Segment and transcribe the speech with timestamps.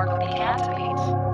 [0.00, 1.29] Dark Cat Beats.